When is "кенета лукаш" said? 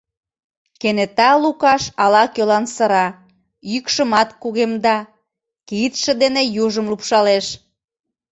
0.81-1.83